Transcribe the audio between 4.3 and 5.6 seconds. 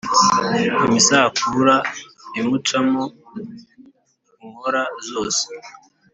inkora zose